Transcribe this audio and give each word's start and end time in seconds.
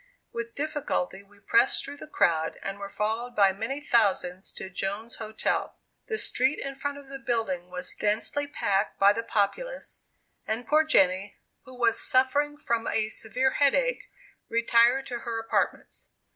With 0.33 0.55
difficulty 0.55 1.21
we 1.21 1.37
pressed 1.39 1.85
through 1.85 1.97
the 1.97 2.07
crowd, 2.07 2.57
and 2.63 2.79
were 2.79 2.89
followed 2.89 3.35
by 3.35 3.53
many 3.53 3.79
thousands 3.81 4.51
to 4.53 4.67
Jones's 4.67 5.19
Hotel. 5.19 5.77
The 6.07 6.17
street 6.17 6.57
in 6.57 6.73
front 6.73 6.97
of 6.97 7.07
the 7.07 7.19
building 7.19 7.69
was 7.69 7.93
densely 7.93 8.47
packed 8.47 8.97
by 8.97 9.13
the 9.13 9.21
populace, 9.21 9.99
and 10.47 10.65
poor 10.65 10.83
Jenny, 10.83 11.37
who 11.65 11.75
was 11.77 11.99
suffering 12.01 12.57
from 12.57 12.87
a 12.87 13.09
severe 13.09 13.51
headache, 13.51 14.09
retired 14.49 15.05
to 15.05 15.19
her 15.19 15.37
apartments. 15.39 16.09